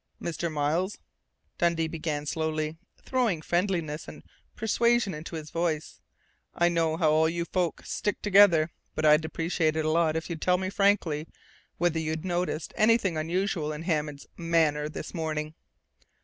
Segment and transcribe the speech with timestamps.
[0.19, 0.51] "Mr.
[0.51, 0.97] Miles,"
[1.59, 4.23] Dundee began slowly, throwing friendliness and
[4.55, 5.99] persuasion into his voice,
[6.55, 10.27] "I know how all you folks stick together, but I'd appreciate it a lot if
[10.27, 11.27] you'd tell me frankly
[11.77, 15.53] whether you noticed anything unusual in Hammond's manner this morning."